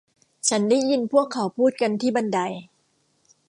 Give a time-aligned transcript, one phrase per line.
[0.49, 2.39] ฉันได้ยินพวกเขาพูดกันที่บันได